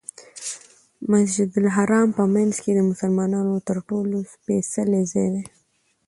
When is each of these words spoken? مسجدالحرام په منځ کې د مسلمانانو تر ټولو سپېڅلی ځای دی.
مسجدالحرام 1.11 2.07
په 2.17 2.23
منځ 2.35 2.53
کې 2.63 2.71
د 2.75 2.79
مسلمانانو 2.89 3.55
تر 3.67 3.77
ټولو 3.87 4.17
سپېڅلی 4.33 5.01
ځای 5.11 5.27
دی. 5.33 5.43